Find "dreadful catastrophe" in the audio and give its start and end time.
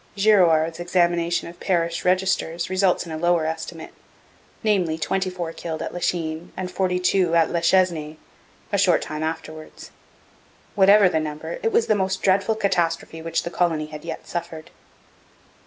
12.23-13.21